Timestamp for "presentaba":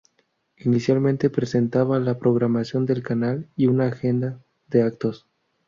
1.29-1.99